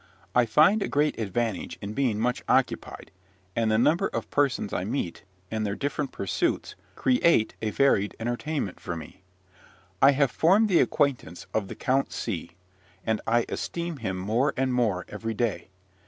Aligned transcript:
I 0.33 0.47
find 0.47 0.81
a 0.81 0.87
great 0.87 1.19
advantage 1.19 1.77
in 1.79 1.93
being 1.93 2.19
much 2.19 2.41
occupied; 2.49 3.11
and 3.55 3.69
the 3.69 3.77
number 3.77 4.07
of 4.07 4.31
persons 4.31 4.73
I 4.73 4.83
meet, 4.83 5.21
and 5.51 5.63
their 5.63 5.75
different 5.75 6.11
pursuits, 6.11 6.73
create 6.95 7.53
a 7.61 7.69
varied 7.69 8.15
entertainment 8.19 8.79
for 8.79 8.95
me. 8.95 9.21
I 10.01 10.13
have 10.13 10.31
formed 10.31 10.69
the 10.69 10.79
acquaintance 10.79 11.45
of 11.53 11.67
the 11.67 11.75
Count 11.75 12.11
C 12.11 12.49
and 13.05 13.21
I 13.27 13.45
esteem 13.47 13.97
him 13.97 14.17
more 14.17 14.55
and 14.57 14.73
more 14.73 15.05
every 15.07 15.35
day. 15.35 15.67